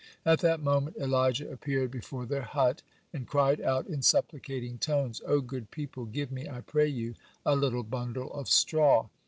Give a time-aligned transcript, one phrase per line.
[0.25, 2.81] At that moment Elijah appeared before their hut,
[3.13, 7.13] and cried out in supplicating tones: "O good people, give me, I pray you,
[7.45, 9.09] a little bundle of straw.